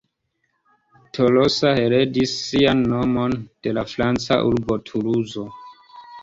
[1.17, 3.37] Tolosa heredis sian nomon
[3.69, 5.47] de la franca urbo Tuluzo.